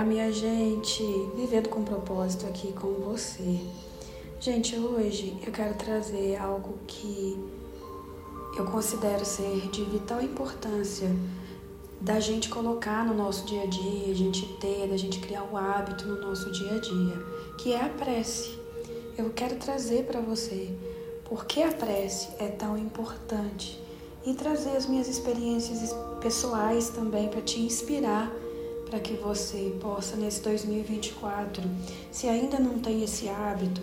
Olá, 0.00 0.08
minha 0.08 0.32
gente! 0.32 1.04
Vivendo 1.36 1.68
com 1.68 1.84
propósito 1.84 2.46
aqui 2.46 2.72
com 2.72 2.88
você. 2.94 3.60
Gente, 4.40 4.74
hoje 4.74 5.36
eu 5.46 5.52
quero 5.52 5.74
trazer 5.74 6.38
algo 6.38 6.78
que 6.86 7.38
eu 8.56 8.64
considero 8.64 9.26
ser 9.26 9.68
de 9.68 9.84
vital 9.84 10.22
importância 10.22 11.06
da 12.00 12.18
gente 12.18 12.48
colocar 12.48 13.04
no 13.04 13.12
nosso 13.12 13.44
dia 13.44 13.64
a 13.64 13.66
dia, 13.66 14.10
a 14.10 14.14
gente 14.14 14.46
ter, 14.54 14.88
da 14.88 14.96
gente 14.96 15.18
criar 15.18 15.42
o 15.42 15.54
hábito 15.54 16.08
no 16.08 16.18
nosso 16.18 16.50
dia 16.50 16.76
a 16.76 16.78
dia, 16.78 17.22
que 17.58 17.74
é 17.74 17.84
a 17.84 17.90
prece. 17.90 18.58
Eu 19.18 19.28
quero 19.28 19.56
trazer 19.56 20.04
para 20.04 20.22
você 20.22 20.74
por 21.26 21.44
que 21.44 21.62
a 21.62 21.72
prece 21.72 22.30
é 22.38 22.48
tão 22.48 22.78
importante 22.78 23.78
e 24.24 24.32
trazer 24.32 24.74
as 24.78 24.86
minhas 24.86 25.08
experiências 25.08 25.94
pessoais 26.22 26.88
também 26.88 27.28
para 27.28 27.42
te 27.42 27.60
inspirar 27.60 28.32
para 28.90 28.98
que 28.98 29.14
você 29.14 29.72
possa 29.80 30.16
nesse 30.16 30.42
2024, 30.42 31.62
se 32.10 32.26
ainda 32.26 32.58
não 32.58 32.80
tem 32.80 33.04
esse 33.04 33.28
hábito, 33.28 33.80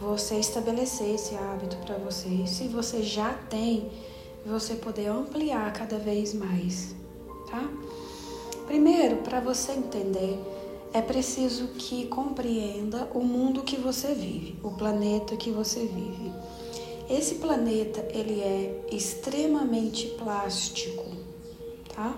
você 0.00 0.36
estabelecer 0.36 1.16
esse 1.16 1.34
hábito 1.34 1.76
para 1.78 1.98
você. 1.98 2.46
Se 2.46 2.68
você 2.68 3.02
já 3.02 3.34
tem, 3.50 3.90
você 4.46 4.76
poder 4.76 5.08
ampliar 5.08 5.72
cada 5.72 5.98
vez 5.98 6.32
mais, 6.32 6.94
tá? 7.50 7.68
Primeiro, 8.66 9.16
para 9.18 9.40
você 9.40 9.72
entender, 9.72 10.38
é 10.92 11.02
preciso 11.02 11.68
que 11.76 12.06
compreenda 12.06 13.10
o 13.12 13.20
mundo 13.20 13.64
que 13.64 13.76
você 13.76 14.14
vive, 14.14 14.56
o 14.62 14.70
planeta 14.70 15.36
que 15.36 15.50
você 15.50 15.80
vive. 15.80 16.32
Esse 17.10 17.34
planeta, 17.36 18.06
ele 18.16 18.40
é 18.40 18.84
extremamente 18.92 20.06
plástico, 20.10 21.04
tá? 21.94 22.16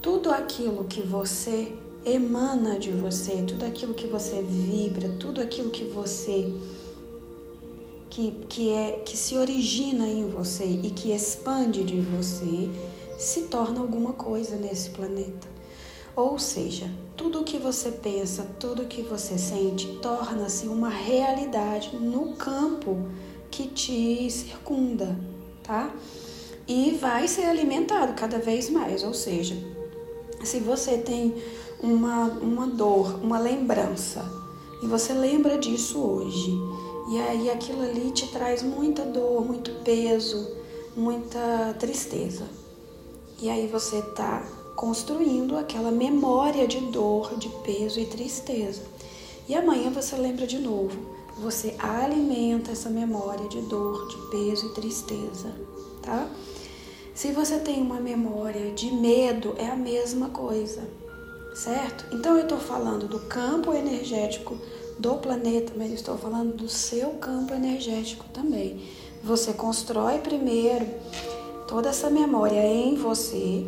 Tudo 0.00 0.30
aquilo 0.30 0.84
que 0.84 1.02
você 1.02 1.72
emana 2.04 2.78
de 2.78 2.90
você, 2.90 3.42
tudo 3.42 3.64
aquilo 3.64 3.94
que 3.94 4.06
você 4.06 4.42
vibra, 4.42 5.08
tudo 5.18 5.40
aquilo 5.40 5.70
que 5.70 5.84
você 5.84 6.52
que, 8.08 8.32
que 8.48 8.70
é 8.70 9.02
que 9.04 9.16
se 9.16 9.36
origina 9.36 10.06
em 10.06 10.28
você 10.28 10.64
e 10.64 10.90
que 10.90 11.12
expande 11.12 11.84
de 11.84 12.00
você, 12.00 12.68
se 13.18 13.42
torna 13.42 13.80
alguma 13.80 14.12
coisa 14.12 14.56
nesse 14.56 14.90
planeta. 14.90 15.46
Ou 16.16 16.38
seja, 16.38 16.90
tudo 17.16 17.40
o 17.40 17.44
que 17.44 17.58
você 17.58 17.92
pensa, 17.92 18.44
tudo 18.58 18.82
o 18.82 18.86
que 18.86 19.02
você 19.02 19.38
sente, 19.38 19.86
torna-se 20.02 20.66
uma 20.66 20.88
realidade 20.88 21.94
no 21.96 22.34
campo 22.34 22.96
que 23.50 23.68
te 23.68 24.28
circunda, 24.30 25.16
tá? 25.62 25.94
E 26.66 26.98
vai 27.00 27.28
ser 27.28 27.44
alimentado 27.44 28.14
cada 28.14 28.38
vez 28.38 28.68
mais, 28.68 29.04
ou 29.04 29.14
seja, 29.14 29.56
se 30.42 30.60
você 30.60 30.98
tem 30.98 31.34
uma, 31.82 32.24
uma 32.40 32.66
dor, 32.66 33.18
uma 33.22 33.38
lembrança, 33.38 34.24
e 34.82 34.86
você 34.86 35.12
lembra 35.12 35.58
disso 35.58 35.98
hoje, 35.98 36.52
e 37.10 37.18
aí 37.18 37.50
aquilo 37.50 37.82
ali 37.82 38.10
te 38.10 38.26
traz 38.28 38.62
muita 38.62 39.04
dor, 39.04 39.44
muito 39.44 39.72
peso, 39.82 40.46
muita 40.96 41.74
tristeza. 41.78 42.44
E 43.40 43.48
aí 43.48 43.66
você 43.66 43.98
está 43.98 44.44
construindo 44.76 45.56
aquela 45.56 45.90
memória 45.90 46.66
de 46.66 46.80
dor, 46.80 47.36
de 47.36 47.48
peso 47.64 47.98
e 47.98 48.06
tristeza. 48.06 48.82
E 49.48 49.54
amanhã 49.54 49.90
você 49.90 50.16
lembra 50.16 50.46
de 50.46 50.58
novo. 50.58 50.96
Você 51.38 51.74
alimenta 51.78 52.72
essa 52.72 52.90
memória 52.90 53.48
de 53.48 53.60
dor, 53.62 54.08
de 54.08 54.16
peso 54.30 54.66
e 54.66 54.74
tristeza, 54.74 55.54
tá? 56.02 56.28
Se 57.18 57.32
você 57.32 57.58
tem 57.58 57.82
uma 57.82 57.98
memória 57.98 58.70
de 58.70 58.92
medo, 58.92 59.56
é 59.58 59.66
a 59.66 59.74
mesma 59.74 60.28
coisa, 60.28 60.88
certo? 61.52 62.06
Então 62.14 62.36
eu 62.36 62.44
estou 62.44 62.58
falando 62.58 63.08
do 63.08 63.18
campo 63.18 63.74
energético 63.74 64.56
do 65.00 65.14
planeta, 65.14 65.72
mas 65.76 65.90
estou 65.90 66.16
falando 66.16 66.54
do 66.54 66.68
seu 66.68 67.08
campo 67.14 67.52
energético 67.52 68.24
também. 68.32 68.84
Você 69.24 69.52
constrói 69.52 70.18
primeiro 70.18 70.86
toda 71.66 71.88
essa 71.88 72.08
memória 72.08 72.64
em 72.64 72.94
você 72.94 73.66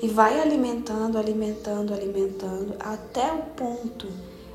e 0.00 0.06
vai 0.06 0.40
alimentando, 0.40 1.18
alimentando, 1.18 1.92
alimentando 1.92 2.76
até 2.78 3.32
o 3.32 3.42
ponto 3.56 4.06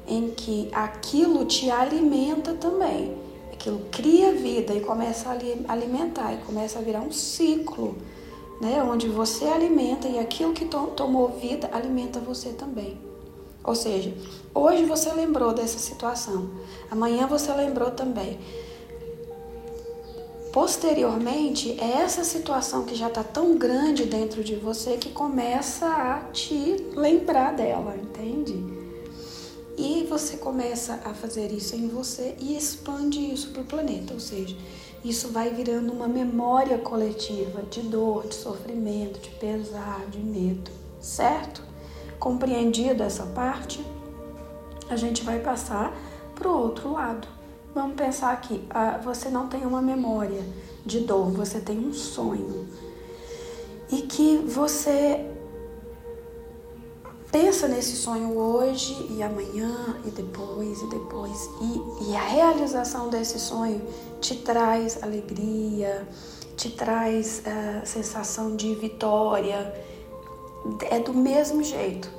em 0.07 0.29
que 0.29 0.69
aquilo 0.71 1.43
te 1.43 1.69
alimenta 1.69 2.53
também. 2.53 3.13
Aquilo 3.51 3.81
cria 3.91 4.31
vida 4.31 4.73
e 4.73 4.79
começa 4.79 5.31
a 5.31 5.73
alimentar 5.73 6.33
e 6.33 6.37
começa 6.45 6.79
a 6.79 6.81
virar 6.81 7.01
um 7.01 7.11
ciclo 7.11 7.97
né? 8.61 8.83
Onde 8.83 9.07
você 9.07 9.45
alimenta 9.45 10.07
e 10.07 10.19
aquilo 10.19 10.53
que 10.53 10.65
to 10.65 10.87
tomou 10.95 11.29
vida 11.29 11.69
alimenta 11.71 12.19
você 12.19 12.49
também. 12.49 12.97
Ou 13.63 13.75
seja, 13.75 14.13
hoje 14.53 14.85
você 14.85 15.11
lembrou 15.11 15.53
dessa 15.53 15.77
situação, 15.77 16.49
amanhã 16.89 17.27
você 17.27 17.51
lembrou 17.51 17.91
também. 17.91 18.39
Posteriormente, 20.53 21.77
é 21.79 22.01
essa 22.01 22.23
situação 22.23 22.83
que 22.83 22.95
já 22.95 23.09
está 23.09 23.23
tão 23.23 23.57
grande 23.57 24.05
dentro 24.05 24.43
de 24.43 24.55
você 24.55 24.97
que 24.97 25.09
começa 25.09 25.85
a 25.85 26.19
te 26.31 26.77
lembrar 26.95 27.53
dela, 27.53 27.95
entende? 27.95 28.55
E 29.77 30.07
você 30.09 30.37
começa 30.37 30.99
a 31.05 31.13
fazer 31.13 31.51
isso 31.51 31.75
em 31.75 31.87
você 31.87 32.35
e 32.39 32.57
expande 32.57 33.19
isso 33.19 33.49
para 33.49 33.61
o 33.61 33.65
planeta, 33.65 34.13
ou 34.13 34.19
seja, 34.19 34.55
isso 35.03 35.29
vai 35.29 35.49
virando 35.49 35.93
uma 35.93 36.07
memória 36.07 36.77
coletiva 36.77 37.61
de 37.63 37.81
dor, 37.81 38.27
de 38.27 38.35
sofrimento, 38.35 39.19
de 39.19 39.29
pesar, 39.31 40.05
de 40.09 40.19
medo, 40.19 40.71
certo? 40.99 41.61
Compreendida 42.19 43.03
essa 43.03 43.25
parte, 43.27 43.85
a 44.89 44.95
gente 44.95 45.23
vai 45.23 45.39
passar 45.39 45.95
para 46.33 46.47
o 46.47 46.57
outro 46.57 46.93
lado. 46.93 47.27
Vamos 47.73 47.95
pensar 47.95 48.31
aqui: 48.31 48.65
ah, 48.69 48.99
você 49.03 49.29
não 49.29 49.47
tem 49.47 49.65
uma 49.65 49.81
memória 49.81 50.43
de 50.85 51.01
dor, 51.01 51.31
você 51.31 51.59
tem 51.59 51.77
um 51.77 51.93
sonho. 51.93 52.67
E 53.91 54.01
que 54.01 54.37
você 54.37 55.25
pensa 57.31 57.67
nesse 57.67 57.95
sonho 57.95 58.37
hoje 58.37 59.07
e 59.09 59.21
amanhã 59.21 59.99
e 60.05 60.09
depois 60.09 60.81
e 60.81 60.87
depois. 60.87 61.49
E, 61.61 62.09
e 62.09 62.15
a 62.15 62.21
realização 62.21 63.09
desse 63.09 63.39
sonho 63.39 63.81
te 64.21 64.35
traz 64.35 65.01
alegria, 65.03 66.07
te 66.55 66.71
traz 66.71 67.43
a 67.45 67.83
uh, 67.83 67.85
sensação 67.85 68.55
de 68.55 68.73
vitória. 68.75 69.73
É 70.89 70.99
do 70.99 71.13
mesmo 71.13 71.63
jeito. 71.63 72.09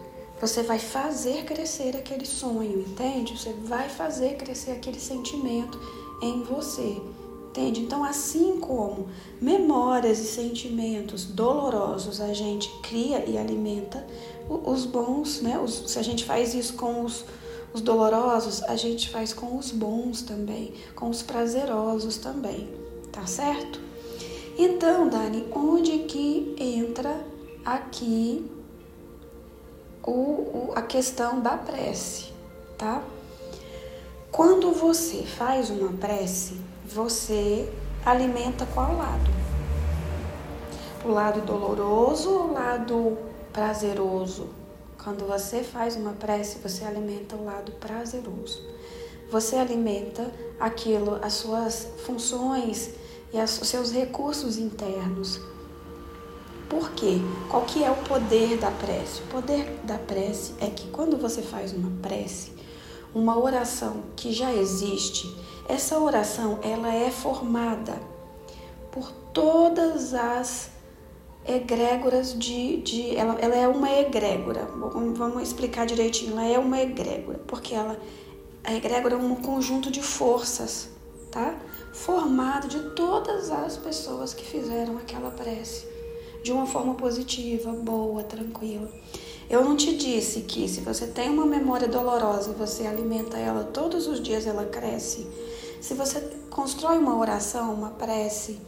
Você 0.40 0.62
vai 0.62 0.78
fazer 0.78 1.44
crescer 1.44 1.96
aquele 1.96 2.24
sonho, 2.24 2.80
entende? 2.80 3.36
Você 3.36 3.52
vai 3.64 3.88
fazer 3.88 4.36
crescer 4.36 4.70
aquele 4.70 5.00
sentimento 5.00 5.78
em 6.22 6.44
você. 6.44 7.02
Entende? 7.48 7.80
Então, 7.80 8.04
assim 8.04 8.60
como 8.60 9.08
memórias 9.40 10.20
e 10.20 10.26
sentimentos 10.26 11.24
dolorosos 11.24 12.20
a 12.20 12.32
gente 12.32 12.70
cria 12.82 13.24
e 13.26 13.36
alimenta, 13.36 14.06
os 14.48 14.84
bons, 14.84 15.40
né? 15.42 15.58
Os, 15.58 15.90
se 15.90 15.98
a 15.98 16.02
gente 16.02 16.24
faz 16.24 16.54
isso 16.54 16.74
com 16.74 17.04
os, 17.04 17.24
os 17.72 17.80
dolorosos, 17.80 18.62
a 18.64 18.76
gente 18.76 19.10
faz 19.10 19.32
com 19.32 19.56
os 19.58 19.70
bons 19.70 20.22
também, 20.22 20.72
com 20.94 21.08
os 21.08 21.22
prazerosos 21.22 22.16
também, 22.16 22.68
tá 23.12 23.26
certo? 23.26 23.80
Então, 24.56 25.08
Dani, 25.08 25.46
onde 25.54 26.00
que 26.00 26.56
entra 26.58 27.24
aqui 27.64 28.50
o, 30.04 30.10
o, 30.10 30.72
a 30.74 30.82
questão 30.82 31.40
da 31.40 31.56
prece, 31.56 32.32
tá? 32.76 33.02
Quando 34.32 34.72
você 34.72 35.22
faz 35.22 35.70
uma 35.70 35.92
prece, 35.92 36.56
você 36.84 37.70
alimenta 38.04 38.66
qual 38.74 38.96
lado? 38.96 39.30
O 41.04 41.08
lado 41.08 41.40
doloroso 41.42 42.30
ou 42.30 42.48
o 42.48 42.52
lado 42.52 43.18
prazeroso? 43.58 44.50
Quando 45.02 45.26
você 45.26 45.64
faz 45.64 45.96
uma 45.96 46.12
prece, 46.12 46.58
você 46.62 46.84
alimenta 46.84 47.34
o 47.34 47.44
lado 47.44 47.72
prazeroso. 47.72 48.62
Você 49.32 49.56
alimenta 49.56 50.30
aquilo, 50.60 51.18
as 51.20 51.32
suas 51.32 51.88
funções 52.06 52.90
e 53.32 53.38
os 53.40 53.50
seus 53.50 53.90
recursos 53.90 54.58
internos. 54.58 55.40
Por 56.68 56.92
quê? 56.92 57.18
Qual 57.50 57.64
que 57.64 57.82
é 57.82 57.90
o 57.90 57.96
poder 57.96 58.58
da 58.58 58.70
prece? 58.70 59.22
O 59.22 59.26
poder 59.26 59.80
da 59.82 59.98
prece 59.98 60.54
é 60.60 60.66
que 60.66 60.88
quando 60.90 61.16
você 61.16 61.42
faz 61.42 61.72
uma 61.72 61.90
prece, 62.00 62.52
uma 63.12 63.36
oração 63.36 64.04
que 64.14 64.32
já 64.32 64.52
existe, 64.54 65.36
essa 65.68 65.98
oração 65.98 66.60
ela 66.62 66.94
é 66.94 67.10
formada 67.10 68.00
por 68.92 69.10
todas 69.32 70.14
as 70.14 70.77
egrégoras 71.48 72.38
de. 72.38 72.78
de 72.78 73.16
ela, 73.16 73.36
ela 73.40 73.56
é 73.56 73.66
uma 73.66 73.90
egrégora. 73.90 74.68
Vamos 75.14 75.42
explicar 75.42 75.86
direitinho. 75.86 76.32
Ela 76.32 76.46
é 76.46 76.58
uma 76.58 76.80
egrégora, 76.80 77.40
porque 77.46 77.74
ela, 77.74 77.98
a 78.64 78.74
egrégora 78.74 79.14
é 79.14 79.18
um 79.18 79.34
conjunto 79.36 79.90
de 79.90 80.02
forças, 80.02 80.88
tá? 81.30 81.58
Formado 81.92 82.68
de 82.68 82.90
todas 82.90 83.50
as 83.50 83.76
pessoas 83.76 84.34
que 84.34 84.44
fizeram 84.44 84.98
aquela 84.98 85.30
prece 85.30 85.86
de 86.42 86.52
uma 86.52 86.66
forma 86.66 86.94
positiva, 86.94 87.72
boa, 87.72 88.22
tranquila. 88.22 88.88
Eu 89.50 89.64
não 89.64 89.76
te 89.76 89.96
disse 89.96 90.42
que 90.42 90.68
se 90.68 90.80
você 90.80 91.06
tem 91.06 91.30
uma 91.30 91.46
memória 91.46 91.88
dolorosa 91.88 92.50
e 92.50 92.54
você 92.54 92.86
alimenta 92.86 93.38
ela 93.38 93.64
todos 93.64 94.06
os 94.06 94.22
dias, 94.22 94.46
ela 94.46 94.66
cresce. 94.66 95.26
Se 95.80 95.94
você 95.94 96.20
constrói 96.50 96.98
uma 96.98 97.16
oração, 97.18 97.72
uma 97.72 97.90
prece, 97.90 98.58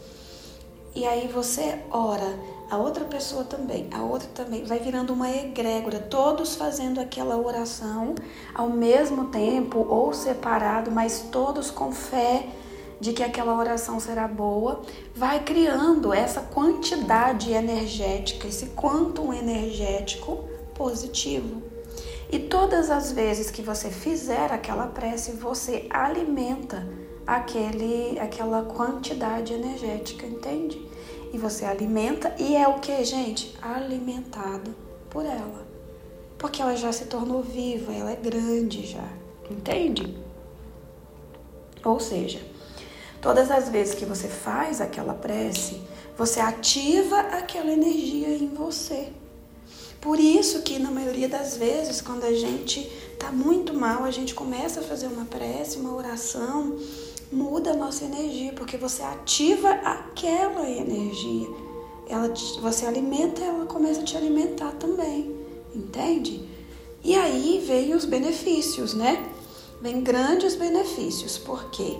e 0.95 1.05
aí 1.07 1.29
você 1.29 1.79
ora, 1.91 2.39
a 2.71 2.77
outra 2.77 3.05
pessoa 3.05 3.43
também, 3.43 3.89
a 3.91 4.03
outra 4.03 4.29
também, 4.33 4.65
vai 4.65 4.79
virando 4.79 5.13
uma 5.13 5.29
egrégora, 5.29 5.99
todos 5.99 6.55
fazendo 6.55 7.01
aquela 7.01 7.37
oração 7.37 8.15
ao 8.55 8.71
mesmo 8.71 9.27
tempo 9.27 9.85
ou 9.89 10.15
separado, 10.15 10.91
mas 10.91 11.27
todos 11.33 11.69
com 11.71 11.91
fé 11.91 12.47
de 13.01 13.13
que 13.13 13.25
aquela 13.25 13.57
oração 13.57 13.99
será 13.99 14.29
boa, 14.29 14.83
vai 15.17 15.43
criando 15.43 16.13
essa 16.13 16.43
quantidade 16.43 17.51
energética, 17.51 18.47
esse 18.47 18.67
quantum 18.67 19.33
energético 19.33 20.45
positivo. 20.75 21.63
E 22.31 22.39
todas 22.39 22.91
as 22.91 23.11
vezes 23.11 23.51
que 23.51 23.63
você 23.63 23.91
fizer 23.91 24.53
aquela 24.53 24.87
prece, 24.87 25.33
você 25.33 25.87
alimenta 25.91 26.87
aquele, 27.27 28.19
aquela 28.21 28.63
quantidade 28.63 29.53
energética, 29.53 30.25
entende? 30.27 30.90
E 31.33 31.39
você 31.39 31.65
alimenta, 31.65 32.35
e 32.39 32.57
é 32.57 32.67
o 32.67 32.81
que, 32.81 33.05
gente? 33.05 33.57
Alimentado 33.63 34.75
por 35.09 35.25
ela. 35.25 35.67
Porque 36.39 36.61
ela 36.61 36.75
já 36.77 36.93
se 36.93 37.07
tornou 37.07 37.43
viva, 37.43 37.93
ela 37.93 38.11
é 38.11 38.17
grande 38.17 38.87
já, 38.87 39.09
entende? 39.51 40.17
Ou 41.85 42.01
seja, 42.01 42.41
Todas 43.21 43.51
as 43.51 43.69
vezes 43.69 43.95
que 43.95 44.07
você 44.07 44.29
faz 44.29 44.81
aquela 44.81 45.13
prece, 45.13 45.83
você 46.17 46.41
ativa 46.41 47.21
aquela 47.21 47.71
energia 47.71 48.29
em 48.29 48.49
você. 48.49 49.09
Por 50.01 50.19
isso 50.19 50.63
que 50.63 50.79
na 50.79 50.91
maioria 50.91 51.29
das 51.29 51.59
vezes, 51.59 52.01
quando 52.01 52.25
a 52.25 52.33
gente 52.33 52.81
está 53.13 53.31
muito 53.31 53.75
mal, 53.75 54.05
a 54.05 54.11
gente 54.11 54.35
começa 54.35 54.81
a 54.81 54.83
fazer 54.83 55.07
uma 55.09 55.27
prece, 55.27 55.77
uma 55.79 55.95
oração, 55.95 56.79
muda 57.33 57.71
a 57.71 57.77
nossa 57.77 58.05
energia, 58.05 58.53
porque 58.53 58.77
você 58.77 59.03
ativa 59.03 59.71
aquela 59.71 60.69
energia. 60.69 61.49
Ela, 62.09 62.33
você 62.61 62.87
alimenta, 62.87 63.41
ela 63.43 63.67
começa 63.67 64.01
a 64.01 64.05
te 64.05 64.17
alimentar 64.17 64.73
também, 64.73 65.37
entende? 65.75 66.43
E 67.05 67.15
aí 67.15 67.63
vem 67.67 67.95
os 67.95 68.05
benefícios, 68.05 68.95
né? 68.95 69.31
Vem 69.81 70.03
grandes 70.03 70.57
benefícios, 70.57 71.39
porque? 71.39 71.97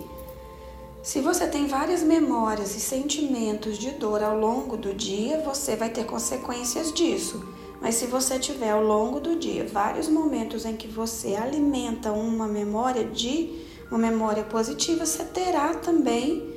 Se 1.03 1.21
você 1.21 1.47
tem 1.47 1.67
várias 1.67 2.03
memórias 2.03 2.77
e 2.77 2.81
sentimentos 2.81 3.79
de 3.79 3.93
dor 3.93 4.23
ao 4.23 4.39
longo 4.39 4.77
do 4.77 4.93
dia, 4.93 5.41
você 5.41 5.75
vai 5.75 5.89
ter 5.89 6.05
consequências 6.05 6.93
disso. 6.93 7.43
Mas 7.81 7.95
se 7.95 8.07
você 8.07 8.39
tiver 8.39 8.71
ao 8.71 8.85
longo 8.85 9.19
do 9.19 9.37
dia 9.37 9.65
vários 9.65 10.09
momentos 10.09 10.67
em 10.67 10.77
que 10.77 10.87
você 10.87 11.37
alimenta 11.37 12.13
uma 12.13 12.47
memória 12.47 13.05
de 13.05 13.70
uma 13.91 13.99
memória 13.99 14.45
positiva, 14.45 15.05
você 15.05 15.25
terá 15.25 15.75
também 15.75 16.55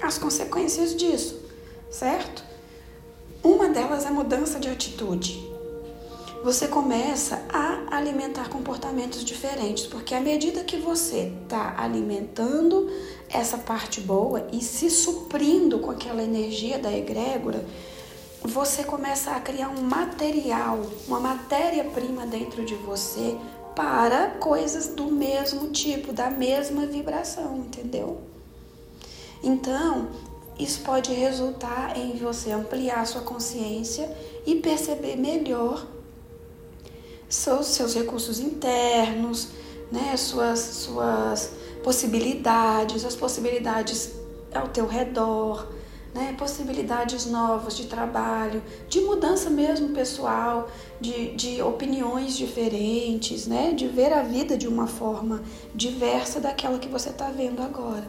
as 0.00 0.18
consequências 0.18 0.94
disso, 0.94 1.40
certo? 1.90 2.44
Uma 3.42 3.68
delas 3.68 4.04
é 4.04 4.10
mudança 4.10 4.60
de 4.60 4.68
atitude 4.68 5.56
você 6.46 6.68
começa 6.68 7.42
a 7.52 7.96
alimentar 7.96 8.48
comportamentos 8.48 9.24
diferentes, 9.24 9.84
porque 9.84 10.14
à 10.14 10.20
medida 10.20 10.62
que 10.62 10.76
você 10.76 11.32
está 11.42 11.74
alimentando 11.76 12.88
essa 13.28 13.58
parte 13.58 14.00
boa 14.00 14.46
e 14.52 14.60
se 14.60 14.88
suprindo 14.88 15.80
com 15.80 15.90
aquela 15.90 16.22
energia 16.22 16.78
da 16.78 16.96
egrégora, 16.96 17.64
você 18.44 18.84
começa 18.84 19.32
a 19.32 19.40
criar 19.40 19.70
um 19.70 19.82
material, 19.82 20.78
uma 21.08 21.18
matéria-prima 21.18 22.24
dentro 22.24 22.64
de 22.64 22.76
você 22.76 23.36
para 23.76 24.30
coisas 24.40 24.88
do 24.88 25.04
mesmo 25.04 25.68
tipo, 25.68 26.10
da 26.10 26.30
mesma 26.30 26.86
vibração, 26.86 27.58
entendeu? 27.58 28.22
Então, 29.42 30.08
isso 30.58 30.80
pode 30.80 31.12
resultar 31.12 31.94
em 31.94 32.16
você 32.16 32.50
ampliar 32.52 33.06
sua 33.06 33.20
consciência 33.20 34.10
e 34.46 34.54
perceber 34.54 35.16
melhor 35.16 35.86
seus, 37.28 37.66
seus 37.66 37.94
recursos 37.94 38.40
internos, 38.40 39.48
né, 39.92 40.16
suas, 40.16 40.58
suas 40.58 41.52
possibilidades, 41.84 43.04
as 43.04 43.14
possibilidades 43.14 44.12
ao 44.54 44.68
teu 44.68 44.86
redor, 44.86 45.68
né, 46.16 46.34
possibilidades 46.36 47.26
novas 47.26 47.76
de 47.76 47.86
trabalho, 47.86 48.62
de 48.88 49.00
mudança 49.00 49.50
mesmo 49.50 49.90
pessoal, 49.90 50.68
de, 51.00 51.34
de 51.36 51.62
opiniões 51.62 52.36
diferentes, 52.36 53.46
né, 53.46 53.72
de 53.72 53.86
ver 53.86 54.12
a 54.12 54.22
vida 54.22 54.56
de 54.56 54.66
uma 54.66 54.86
forma 54.86 55.42
diversa 55.74 56.40
daquela 56.40 56.78
que 56.78 56.88
você 56.88 57.10
está 57.10 57.30
vendo 57.30 57.62
agora, 57.62 58.08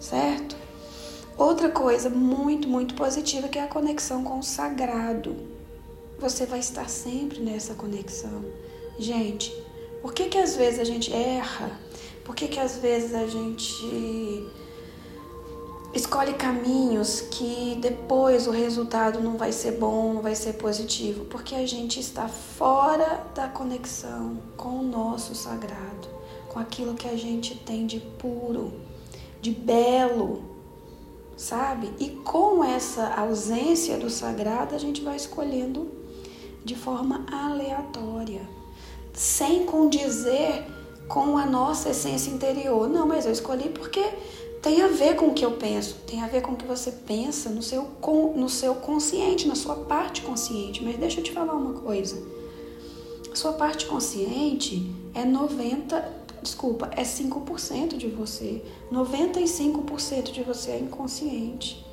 certo? 0.00 0.56
Outra 1.36 1.68
coisa 1.68 2.08
muito, 2.08 2.66
muito 2.66 2.94
positiva 2.94 3.48
que 3.48 3.58
é 3.58 3.62
a 3.62 3.68
conexão 3.68 4.24
com 4.24 4.38
o 4.38 4.42
sagrado 4.42 5.54
você 6.18 6.46
vai 6.46 6.58
estar 6.58 6.88
sempre 6.88 7.40
nessa 7.40 7.74
conexão. 7.74 8.44
Gente, 8.98 9.52
por 10.00 10.14
que 10.14 10.26
que 10.26 10.38
às 10.38 10.56
vezes 10.56 10.80
a 10.80 10.84
gente 10.84 11.12
erra? 11.12 11.78
Por 12.24 12.34
que 12.34 12.48
que 12.48 12.58
às 12.58 12.78
vezes 12.78 13.14
a 13.14 13.26
gente 13.26 14.46
escolhe 15.94 16.34
caminhos 16.34 17.20
que 17.20 17.78
depois 17.80 18.46
o 18.46 18.50
resultado 18.50 19.20
não 19.20 19.36
vai 19.36 19.52
ser 19.52 19.72
bom, 19.72 20.14
não 20.14 20.22
vai 20.22 20.34
ser 20.34 20.54
positivo? 20.54 21.24
Porque 21.26 21.54
a 21.54 21.66
gente 21.66 22.00
está 22.00 22.28
fora 22.28 23.24
da 23.34 23.46
conexão 23.46 24.38
com 24.56 24.80
o 24.80 24.82
nosso 24.82 25.34
sagrado, 25.34 26.08
com 26.48 26.58
aquilo 26.58 26.94
que 26.94 27.08
a 27.08 27.16
gente 27.16 27.54
tem 27.54 27.86
de 27.86 28.00
puro, 28.00 28.72
de 29.40 29.52
belo, 29.52 30.42
sabe? 31.36 31.92
E 32.00 32.10
com 32.10 32.64
essa 32.64 33.14
ausência 33.14 33.96
do 33.96 34.10
sagrado, 34.10 34.74
a 34.74 34.78
gente 34.78 35.00
vai 35.00 35.16
escolhendo 35.16 35.88
de 36.64 36.74
forma 36.74 37.24
aleatória, 37.30 38.48
sem 39.12 39.64
condizer 39.64 40.64
com 41.06 41.36
a 41.36 41.46
nossa 41.46 41.90
essência 41.90 42.30
interior. 42.30 42.88
Não, 42.88 43.06
mas 43.06 43.26
eu 43.26 43.32
escolhi 43.32 43.68
porque 43.68 44.02
tem 44.64 44.80
a 44.80 44.88
ver 44.88 45.14
com 45.14 45.26
o 45.26 45.34
que 45.34 45.44
eu 45.44 45.52
penso, 45.52 45.96
tem 46.06 46.22
a 46.22 46.26
ver 46.26 46.40
com 46.40 46.52
o 46.52 46.56
que 46.56 46.64
você 46.64 46.90
pensa 46.90 47.50
no 47.50 47.62
seu, 47.62 47.86
no 48.34 48.48
seu 48.48 48.74
consciente, 48.74 49.46
na 49.46 49.54
sua 49.54 49.76
parte 49.76 50.22
consciente. 50.22 50.82
Mas 50.82 50.96
deixa 50.96 51.20
eu 51.20 51.24
te 51.24 51.32
falar 51.32 51.52
uma 51.52 51.74
coisa. 51.74 52.16
Sua 53.34 53.52
parte 53.52 53.84
consciente 53.84 54.90
é 55.12 55.22
90, 55.22 56.10
desculpa, 56.40 56.90
é 56.96 57.02
5% 57.02 57.98
de 57.98 58.08
você. 58.08 58.62
95% 58.90 60.32
de 60.32 60.42
você 60.42 60.70
é 60.70 60.78
inconsciente. 60.78 61.84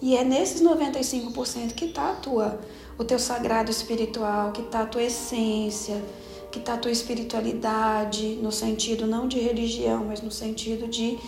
E 0.00 0.16
é 0.16 0.24
nesses 0.24 0.62
95% 0.62 1.74
que 1.74 1.84
está 1.84 2.12
a 2.12 2.14
tua 2.14 2.58
o 2.98 3.04
teu 3.04 3.18
sagrado 3.18 3.70
espiritual, 3.70 4.52
que 4.52 4.62
está 4.62 4.84
a 4.84 4.86
tua 4.86 5.02
essência, 5.02 6.02
que 6.50 6.58
está 6.58 6.72
a 6.72 6.78
tua 6.78 6.90
espiritualidade, 6.90 8.38
no 8.40 8.50
sentido 8.50 9.06
não 9.06 9.28
de 9.28 9.38
religião, 9.38 10.06
mas 10.06 10.22
no 10.22 10.30
sentido 10.30 10.88
de 10.88 11.18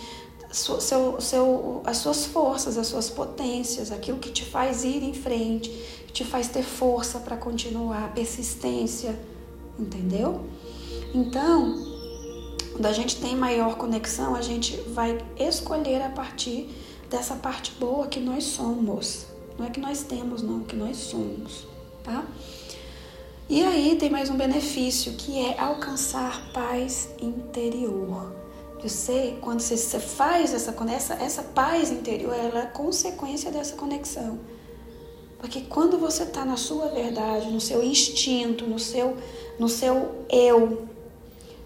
seu, 0.51 1.21
seu, 1.21 1.81
as 1.85 1.97
suas 1.97 2.25
forças, 2.25 2.77
as 2.77 2.87
suas 2.87 3.09
potências, 3.09 3.91
aquilo 3.91 4.17
que 4.17 4.31
te 4.31 4.43
faz 4.43 4.83
ir 4.83 5.03
em 5.03 5.13
frente, 5.13 5.69
que 6.07 6.13
te 6.13 6.25
faz 6.25 6.47
ter 6.47 6.63
força 6.63 7.19
para 7.19 7.37
continuar, 7.37 8.13
persistência, 8.13 9.19
entendeu? 9.77 10.41
Então, 11.13 11.75
quando 12.71 12.85
a 12.85 12.93
gente 12.93 13.17
tem 13.17 13.35
maior 13.35 13.75
conexão, 13.75 14.35
a 14.35 14.41
gente 14.41 14.75
vai 14.91 15.17
escolher 15.37 16.01
a 16.01 16.09
partir 16.09 16.69
dessa 17.09 17.35
parte 17.35 17.71
boa 17.79 18.07
que 18.07 18.19
nós 18.19 18.43
somos. 18.43 19.25
Não 19.57 19.65
é 19.65 19.69
que 19.69 19.79
nós 19.79 20.03
temos, 20.03 20.41
não, 20.41 20.61
que 20.61 20.75
nós 20.75 20.97
somos, 20.97 21.67
tá? 22.03 22.25
E 23.49 23.63
aí 23.63 23.95
tem 23.97 24.09
mais 24.09 24.29
um 24.29 24.37
benefício 24.37 25.13
que 25.13 25.39
é 25.39 25.59
alcançar 25.59 26.51
paz 26.53 27.09
interior. 27.21 28.31
Você, 28.81 29.37
quando 29.41 29.59
você, 29.59 29.99
faz 29.99 30.53
essa, 30.53 30.73
essa, 30.89 31.13
essa 31.15 31.43
paz 31.43 31.91
interior, 31.91 32.33
ela 32.33 32.61
é 32.61 32.65
consequência 32.65 33.51
dessa 33.51 33.75
conexão. 33.75 34.39
Porque 35.37 35.61
quando 35.61 35.97
você 35.97 36.23
está 36.23 36.43
na 36.45 36.57
sua 36.57 36.87
verdade, 36.87 37.49
no 37.49 37.61
seu 37.61 37.83
instinto, 37.83 38.65
no 38.65 38.79
seu, 38.79 39.17
no 39.57 39.69
seu 39.69 40.25
eu, 40.29 40.87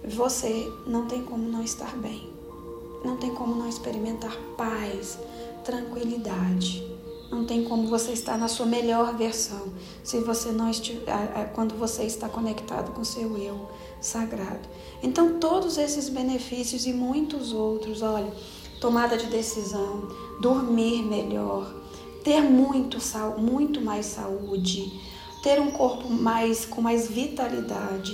você 0.03 0.72
não 0.86 1.08
tem 1.08 1.24
como 1.24 1.48
não 1.48 1.63
estar 1.63 1.96
bem. 1.98 2.29
Não 3.03 3.17
tem 3.17 3.34
como 3.34 3.55
não 3.55 3.67
experimentar 3.67 4.36
paz, 4.58 5.17
tranquilidade. 5.63 6.92
Não 7.34 7.46
tem 7.46 7.63
como 7.63 7.88
você 7.88 8.12
estar 8.12 8.38
na 8.38 8.48
sua 8.48 8.68
melhor 8.68 9.18
versão 9.18 9.74
se 10.04 10.20
você 10.20 10.52
não 10.52 10.70
estiver, 10.70 11.52
quando 11.56 11.75
você 11.75 12.04
está 12.04 12.30
conectado 12.30 12.92
com 12.94 13.04
seu 13.04 13.36
eu 13.38 13.68
sagrado. 14.00 14.70
Então, 15.02 15.40
todos 15.40 15.78
esses 15.80 16.10
benefícios 16.10 16.86
e 16.86 16.94
muitos 16.94 17.52
outros, 17.52 18.04
olha, 18.04 18.32
tomada 18.80 19.18
de 19.18 19.25
decisão, 19.28 20.08
dormir 20.42 21.04
melhor, 21.04 21.74
ter 22.24 22.42
muito, 22.42 22.98
muito 23.38 23.82
mais 23.82 24.06
saúde, 24.06 25.02
ter 25.42 25.60
um 25.60 25.72
corpo 25.72 26.08
mais 26.10 26.66
com 26.66 26.82
mais 26.82 27.10
vitalidade. 27.10 28.13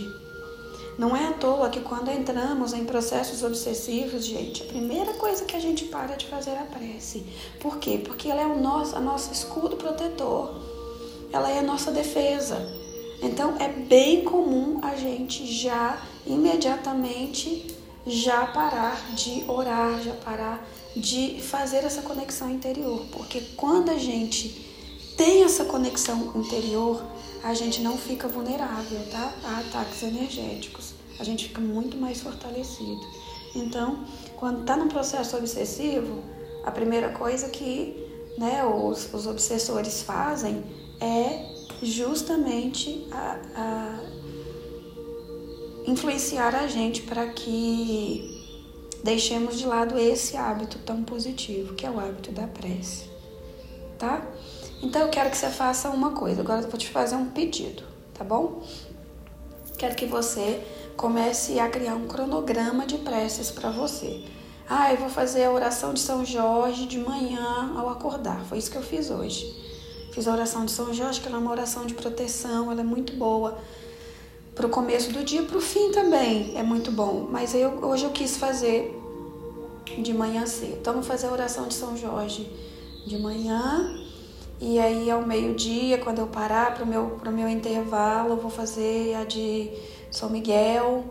Não 0.99 1.15
é 1.15 1.27
à 1.27 1.31
toa 1.31 1.69
que 1.69 1.79
quando 1.79 2.11
entramos 2.11 2.73
em 2.73 2.83
processos 2.83 3.41
obsessivos, 3.41 4.25
gente, 4.25 4.63
a 4.63 4.65
primeira 4.65 5.13
coisa 5.13 5.45
que 5.45 5.55
a 5.55 5.59
gente 5.59 5.85
para 5.85 6.17
de 6.17 6.25
fazer 6.25 6.49
é 6.49 6.59
a 6.59 6.65
prece. 6.65 7.25
Por 7.61 7.77
quê? 7.77 8.01
Porque 8.03 8.27
ela 8.27 8.41
é 8.41 8.45
o 8.45 8.59
nosso, 8.59 8.97
a 8.97 8.99
nosso 8.99 9.31
escudo 9.31 9.77
protetor. 9.77 10.59
Ela 11.31 11.51
é 11.51 11.59
a 11.59 11.61
nossa 11.61 11.89
defesa. 11.89 12.57
Então 13.21 13.55
é 13.61 13.69
bem 13.69 14.25
comum 14.25 14.81
a 14.81 14.97
gente 14.97 15.45
já 15.45 16.01
imediatamente 16.27 17.73
já 18.05 18.47
parar 18.47 19.15
de 19.15 19.45
orar, 19.47 20.01
já 20.03 20.15
parar 20.15 20.67
de 20.97 21.41
fazer 21.41 21.85
essa 21.85 22.01
conexão 22.01 22.49
interior, 22.51 23.05
porque 23.13 23.39
quando 23.55 23.89
a 23.89 23.97
gente 23.97 24.49
tem 25.15 25.43
essa 25.43 25.63
conexão 25.63 26.33
interior, 26.35 27.01
a 27.43 27.53
gente 27.53 27.81
não 27.81 27.97
fica 27.97 28.27
vulnerável 28.27 28.99
tá? 29.11 29.33
a 29.43 29.59
ataques 29.59 30.03
energéticos. 30.03 30.93
A 31.19 31.23
gente 31.23 31.47
fica 31.47 31.61
muito 31.61 31.97
mais 31.97 32.21
fortalecido. 32.21 33.01
Então, 33.55 34.05
quando 34.37 34.61
está 34.61 34.77
num 34.77 34.87
processo 34.87 35.35
obsessivo, 35.37 36.23
a 36.63 36.71
primeira 36.71 37.09
coisa 37.09 37.49
que 37.49 38.07
né, 38.37 38.63
os, 38.65 39.13
os 39.13 39.27
obsessores 39.27 40.03
fazem 40.03 40.63
é 41.01 41.45
justamente 41.81 43.07
a, 43.11 43.39
a 43.55 43.99
influenciar 45.89 46.55
a 46.55 46.67
gente 46.67 47.01
para 47.03 47.27
que 47.27 48.37
deixemos 49.03 49.57
de 49.57 49.65
lado 49.65 49.97
esse 49.97 50.37
hábito 50.37 50.77
tão 50.79 51.03
positivo, 51.03 51.73
que 51.73 51.85
é 51.85 51.89
o 51.89 51.99
hábito 51.99 52.31
da 52.31 52.47
prece. 52.47 53.09
Tá? 53.97 54.25
Então 54.81 55.01
eu 55.01 55.09
quero 55.09 55.29
que 55.29 55.37
você 55.37 55.49
faça 55.49 55.89
uma 55.89 56.11
coisa. 56.11 56.41
Agora 56.41 56.61
eu 56.61 56.69
vou 56.69 56.77
te 56.77 56.89
fazer 56.89 57.15
um 57.15 57.25
pedido, 57.25 57.83
tá 58.13 58.23
bom? 58.23 58.63
Quero 59.77 59.95
que 59.95 60.05
você 60.05 60.61
comece 60.95 61.59
a 61.59 61.69
criar 61.69 61.95
um 61.95 62.07
cronograma 62.07 62.85
de 62.85 62.97
preces 62.97 63.51
para 63.51 63.69
você. 63.69 64.23
Ah, 64.67 64.91
eu 64.91 64.97
vou 64.97 65.09
fazer 65.09 65.45
a 65.45 65.51
oração 65.51 65.93
de 65.93 65.99
São 65.99 66.23
Jorge 66.23 66.85
de 66.85 66.99
manhã 66.99 67.73
ao 67.75 67.89
acordar. 67.89 68.41
Foi 68.45 68.57
isso 68.57 68.69
que 68.69 68.77
eu 68.77 68.83
fiz 68.83 69.09
hoje. 69.09 69.51
Fiz 70.13 70.27
a 70.27 70.33
oração 70.33 70.65
de 70.65 70.71
São 70.71 70.93
Jorge, 70.93 71.21
que 71.21 71.27
ela 71.27 71.37
é 71.37 71.39
uma 71.39 71.51
oração 71.51 71.85
de 71.85 71.93
proteção, 71.93 72.71
ela 72.71 72.81
é 72.81 72.83
muito 72.83 73.13
boa 73.13 73.57
para 74.59 74.67
o 74.67 74.69
começo 74.69 75.13
do 75.13 75.23
dia, 75.23 75.43
para 75.43 75.57
o 75.57 75.61
fim 75.61 75.89
também 75.91 76.57
é 76.57 76.61
muito 76.61 76.91
bom. 76.91 77.27
Mas 77.31 77.55
eu, 77.55 77.79
hoje 77.81 78.03
eu 78.03 78.09
quis 78.09 78.35
fazer 78.35 78.93
de 79.97 80.13
manhã 80.13 80.45
cedo. 80.45 80.77
Então, 80.81 80.93
vou 80.95 81.03
fazer 81.03 81.27
a 81.27 81.31
oração 81.31 81.67
de 81.67 81.73
São 81.73 81.95
Jorge 81.95 82.45
de 83.07 83.17
manhã 83.17 84.08
e 84.61 84.77
aí 84.77 85.09
ao 85.09 85.25
meio-dia, 85.25 85.97
quando 85.99 86.19
eu 86.19 86.27
parar 86.27 86.73
para 86.73 86.83
o 86.83 86.87
meu, 86.87 87.17
pro 87.21 87.31
meu 87.31 87.47
intervalo, 87.47 88.31
eu 88.31 88.37
vou 88.37 88.51
fazer 88.51 89.15
a 89.15 89.23
de 89.23 89.71
São 90.11 90.29
Miguel. 90.29 91.05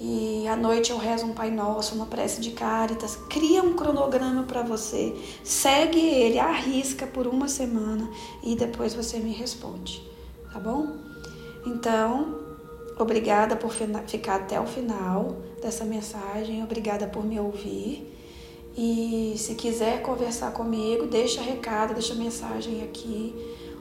E 0.00 0.46
à 0.48 0.56
noite 0.56 0.90
eu 0.90 0.98
rezo 0.98 1.26
um 1.26 1.32
Pai 1.32 1.50
Nosso, 1.50 1.94
uma 1.94 2.06
prece 2.06 2.40
de 2.40 2.50
Cáritas. 2.52 3.16
Cria 3.28 3.62
um 3.62 3.74
cronograma 3.74 4.44
para 4.44 4.62
você. 4.62 5.14
Segue 5.42 5.98
ele, 5.98 6.38
arrisca 6.38 7.06
por 7.06 7.26
uma 7.26 7.48
semana 7.48 8.08
e 8.42 8.54
depois 8.54 8.94
você 8.94 9.18
me 9.18 9.32
responde. 9.32 10.02
Tá 10.52 10.60
bom? 10.60 10.96
Então, 11.66 12.38
obrigada 12.98 13.56
por 13.56 13.72
ficar 14.06 14.36
até 14.36 14.60
o 14.60 14.66
final 14.66 15.36
dessa 15.60 15.84
mensagem. 15.84 16.62
Obrigada 16.62 17.06
por 17.08 17.24
me 17.24 17.40
ouvir. 17.40 18.13
E 18.76 19.34
se 19.38 19.54
quiser 19.54 20.02
conversar 20.02 20.52
comigo, 20.52 21.06
deixa 21.06 21.40
recado, 21.40 21.94
deixa 21.94 22.14
mensagem 22.14 22.82
aqui 22.82 23.34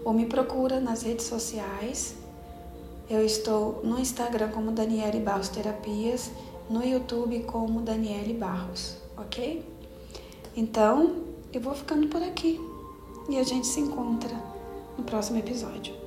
ou 0.06 0.14
me 0.14 0.26
procura 0.26 0.80
nas 0.80 1.02
redes 1.02 1.26
sociais. 1.26 2.16
Eu 3.10 3.26
estou 3.26 3.82
no 3.84 4.00
Instagram 4.00 4.50
como 4.50 4.72
Daniele 4.72 5.20
Barros 5.20 5.50
Terapias, 5.50 6.32
no 6.70 6.84
YouTube 6.84 7.44
como 7.44 7.82
Daniele 7.82 8.34
Barros, 8.34 8.98
ok? 9.18 9.66
Então, 10.56 11.24
eu 11.52 11.60
vou 11.60 11.74
ficando 11.74 12.08
por 12.08 12.22
aqui 12.22 12.60
e 13.30 13.38
a 13.38 13.44
gente 13.44 13.68
se 13.68 13.80
encontra 13.80 14.36
no 14.98 15.04
próximo 15.04 15.40
episódio. 15.40 16.03